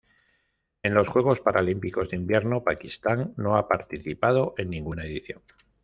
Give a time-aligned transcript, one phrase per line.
[0.81, 5.43] En los Juegos Paralímpicos de Invierno Pakistán no ha participado en ninguna edición.